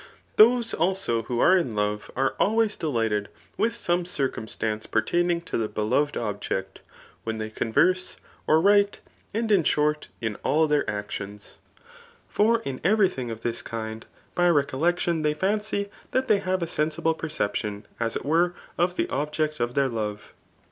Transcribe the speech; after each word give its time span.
Those 0.35 0.73
also 0.73 1.21
who 1.21 1.39
are 1.41 1.55
in 1.55 1.75
love, 1.75 2.09
ase 2.17 2.31
always 2.39 2.75
delighted 2.75 3.29
widi 3.59 3.73
some 3.75 4.03
drcuinstance 4.03 4.87
pertaming 4.89 5.41
to 5.45 5.59
the 5.59 5.69
rbelored 5.69 6.11
pbjMb 6.13 6.65
when 7.23 7.37
they 7.37 7.51
converse, 7.51 8.17
or 8.47 8.59
write, 8.59 8.99
and 9.31 9.51
in 9.51 9.63
short,. 9.63 10.07
in 10.19 10.37
^aU 10.37 10.67
th^ 10.67 10.85
actimis. 10.85 11.57
For 12.27 12.61
in 12.63 12.81
every, 12.83 13.09
thing 13.09 13.29
cf 13.29 13.41
diis 13.41 13.61
kind^ 13.63 14.03
by 14.33 14.47
recoUestiim 14.47 15.23
Ihey 15.23 15.35
£tncy 15.35 15.89
diat 16.11 16.25
they 16.25 16.39
have 16.39 16.61
a^sehsibl^ 16.61 17.15
perception 17.15 17.85
as 17.99 18.15
it 18.15 18.25
ware 18.25 18.55
<if 18.79 18.95
the 18.95 19.05
obJKt 19.05 19.59
of 19.59 19.75
their 19.75 19.87
love. 19.87 20.33